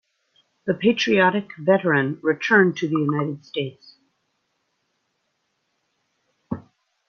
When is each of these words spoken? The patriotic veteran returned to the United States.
The 0.65 0.73
patriotic 0.73 1.55
veteran 1.59 2.19
returned 2.23 2.75
to 2.77 2.87
the 2.87 2.95
United 2.97 3.45
States. 3.45 3.97